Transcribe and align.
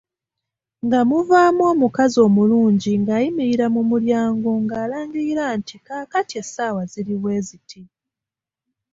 Nga 0.85 0.99
muvaamu 1.09 1.61
omukazi 1.73 2.17
omulungi 2.27 2.91
ng’ayimirira 3.01 3.65
mu 3.75 3.81
mulyango 3.89 4.49
ng’alangirira 4.63 5.45
nti 5.57 5.75
kaakati 5.85 6.33
essaawa 6.41 6.81
ziri 6.91 7.15
bwe 7.21 7.37
ziti. 7.47 7.81